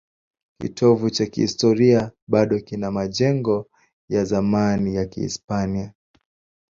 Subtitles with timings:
[0.57, 3.69] Kitovu cha kihistoria bado kina majengo
[4.09, 5.93] ya zamani ya Kihispania.